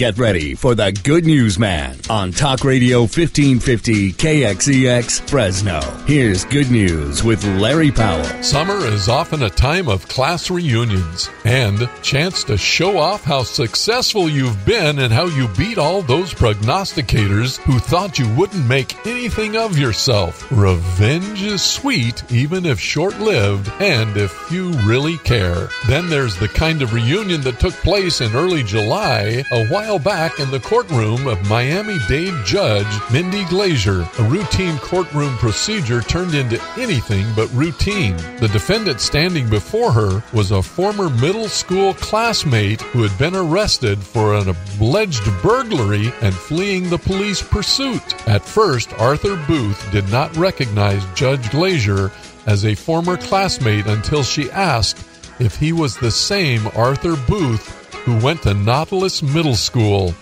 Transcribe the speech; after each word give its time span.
get 0.00 0.16
ready 0.16 0.54
for 0.54 0.74
the 0.74 0.90
Good 1.04 1.26
News 1.26 1.58
Man 1.58 1.94
on 2.08 2.32
Talk 2.32 2.64
Radio 2.64 3.00
1550 3.00 4.12
KXEX 4.14 5.28
Fresno. 5.28 5.80
Here's 6.06 6.46
Good 6.46 6.70
News 6.70 7.22
with 7.22 7.44
Larry 7.60 7.90
Powell. 7.90 8.24
Summer 8.42 8.78
is 8.86 9.10
often 9.10 9.42
a 9.42 9.50
time 9.50 9.90
of 9.90 10.08
class 10.08 10.50
reunions 10.50 11.28
and 11.44 11.86
chance 12.02 12.44
to 12.44 12.56
show 12.56 12.96
off 12.96 13.24
how 13.24 13.42
successful 13.42 14.30
you've 14.30 14.64
been 14.64 15.00
and 15.00 15.12
how 15.12 15.26
you 15.26 15.48
beat 15.48 15.76
all 15.76 16.00
those 16.00 16.32
prognosticators 16.32 17.58
who 17.58 17.78
thought 17.78 18.18
you 18.18 18.34
wouldn't 18.36 18.66
make 18.66 19.06
anything 19.06 19.54
of 19.54 19.76
yourself. 19.76 20.50
Revenge 20.50 21.42
is 21.42 21.60
sweet, 21.60 22.24
even 22.32 22.64
if 22.64 22.80
short 22.80 23.18
lived, 23.18 23.70
and 23.80 24.16
if 24.16 24.32
few 24.32 24.70
really 24.78 25.18
care. 25.18 25.68
Then 25.88 26.08
there's 26.08 26.36
the 26.36 26.48
kind 26.48 26.80
of 26.80 26.94
reunion 26.94 27.42
that 27.42 27.60
took 27.60 27.74
place 27.74 28.22
in 28.22 28.34
early 28.34 28.62
July, 28.62 29.44
a 29.52 29.66
while 29.66 29.89
back 29.98 30.38
in 30.38 30.50
the 30.50 30.60
courtroom 30.60 31.26
of 31.26 31.48
Miami 31.48 31.98
Dade 32.06 32.34
judge 32.44 32.86
Mindy 33.12 33.44
Glaser. 33.46 34.08
A 34.18 34.22
routine 34.24 34.78
courtroom 34.78 35.36
procedure 35.38 36.00
turned 36.00 36.34
into 36.34 36.62
anything 36.76 37.26
but 37.34 37.52
routine. 37.52 38.16
The 38.38 38.50
defendant 38.52 39.00
standing 39.00 39.48
before 39.48 39.92
her 39.92 40.22
was 40.32 40.50
a 40.50 40.62
former 40.62 41.10
middle 41.10 41.48
school 41.48 41.94
classmate 41.94 42.80
who 42.80 43.02
had 43.02 43.16
been 43.18 43.34
arrested 43.34 43.98
for 43.98 44.34
an 44.34 44.54
alleged 44.80 45.24
burglary 45.42 46.12
and 46.20 46.34
fleeing 46.34 46.88
the 46.88 46.98
police 46.98 47.42
pursuit. 47.42 48.28
At 48.28 48.44
first, 48.44 48.92
Arthur 48.98 49.36
Booth 49.46 49.90
did 49.90 50.10
not 50.10 50.36
recognize 50.36 51.04
Judge 51.14 51.50
Glaser 51.50 52.12
as 52.46 52.64
a 52.64 52.74
former 52.74 53.16
classmate 53.16 53.86
until 53.86 54.22
she 54.22 54.50
asked 54.50 55.06
if 55.38 55.56
he 55.56 55.72
was 55.72 55.96
the 55.96 56.10
same 56.10 56.66
Arthur 56.76 57.16
Booth 57.26 57.79
who 58.04 58.18
went 58.24 58.42
to 58.42 58.54
Nautilus 58.54 59.22
Middle 59.22 59.54
School. 59.54 60.14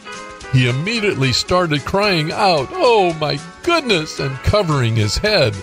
He 0.53 0.69
immediately 0.69 1.33
started 1.33 1.85
crying 1.85 2.33
out, 2.33 2.69
Oh 2.73 3.13
my 3.21 3.39
goodness, 3.63 4.19
and 4.19 4.37
covering 4.39 4.97
his 4.97 5.17
head. 5.17 5.55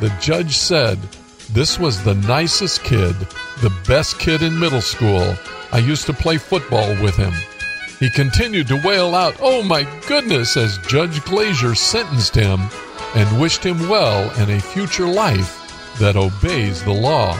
The 0.00 0.14
judge 0.20 0.56
said, 0.56 0.98
This 1.52 1.78
was 1.78 2.02
the 2.02 2.14
nicest 2.14 2.84
kid, 2.84 3.14
the 3.62 3.74
best 3.86 4.18
kid 4.18 4.42
in 4.42 4.58
middle 4.58 4.80
school. 4.80 5.34
I 5.72 5.78
used 5.78 6.06
to 6.06 6.12
play 6.12 6.36
football 6.36 6.88
with 7.02 7.16
him. 7.16 7.32
He 7.98 8.10
continued 8.10 8.66
to 8.68 8.80
wail 8.82 9.14
out, 9.14 9.36
Oh 9.40 9.62
my 9.62 9.82
goodness, 10.06 10.56
as 10.56 10.78
Judge 10.86 11.22
Glaser 11.24 11.74
sentenced 11.74 12.34
him 12.34 12.60
and 13.14 13.40
wished 13.40 13.64
him 13.64 13.88
well 13.88 14.30
in 14.42 14.50
a 14.50 14.60
future 14.60 15.06
life 15.06 15.56
that 15.98 16.16
obeys 16.16 16.82
the 16.82 16.92
law. 16.92 17.36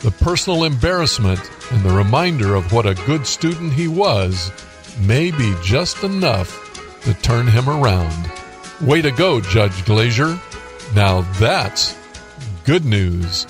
The 0.00 0.10
personal 0.10 0.64
embarrassment 0.64 1.40
and 1.70 1.82
the 1.82 1.94
reminder 1.94 2.54
of 2.54 2.72
what 2.72 2.86
a 2.86 2.94
good 3.06 3.26
student 3.26 3.74
he 3.74 3.86
was 3.86 4.50
may 4.98 5.30
be 5.30 5.54
just 5.62 6.02
enough 6.04 7.02
to 7.02 7.12
turn 7.14 7.46
him 7.46 7.68
around. 7.68 8.32
Way 8.80 9.02
to 9.02 9.10
go, 9.10 9.42
Judge 9.42 9.84
Glaser. 9.84 10.40
Now 10.94 11.20
that's 11.38 11.98
good 12.64 12.86
news. 12.86 13.46